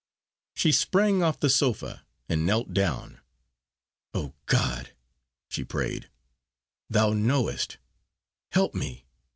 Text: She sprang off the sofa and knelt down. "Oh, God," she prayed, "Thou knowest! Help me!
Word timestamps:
She 0.55 0.71
sprang 0.71 1.21
off 1.21 1.39
the 1.39 1.47
sofa 1.47 2.07
and 2.27 2.43
knelt 2.43 2.73
down. 2.73 3.19
"Oh, 4.15 4.33
God," 4.47 4.95
she 5.47 5.63
prayed, 5.63 6.09
"Thou 6.89 7.13
knowest! 7.13 7.77
Help 8.49 8.73
me! 8.73 9.05